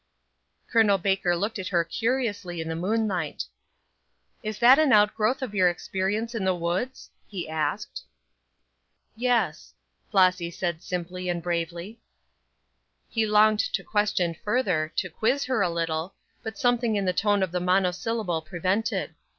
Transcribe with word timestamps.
Col. 0.73 0.97
Baker 0.97 1.35
looked 1.35 1.59
at 1.59 1.67
her 1.67 1.83
curiously 1.83 2.59
in 2.59 2.67
the 2.67 2.75
moonlight. 2.75 3.43
"Is 4.41 4.57
that 4.57 4.79
an 4.79 4.91
outgrowth 4.91 5.43
of 5.43 5.53
your 5.53 5.69
experience 5.69 6.33
in 6.33 6.43
the 6.43 6.55
woods?" 6.55 7.11
he 7.27 7.47
asked. 7.47 8.01
"Yes," 9.15 9.75
Flossy 10.09 10.49
said 10.49 10.81
simply 10.81 11.29
and 11.29 11.43
bravely. 11.43 11.99
He 13.11 13.27
longed 13.27 13.59
to 13.59 13.83
question 13.83 14.33
further, 14.43 14.91
to 14.95 15.07
quiz 15.07 15.43
her 15.45 15.61
a 15.61 15.69
little, 15.69 16.15
but 16.41 16.57
something 16.57 16.95
in 16.95 17.05
the 17.05 17.13
tone 17.13 17.43
of 17.43 17.51
the 17.51 17.59
monosyllable 17.59 18.41
prevented. 18.41 19.13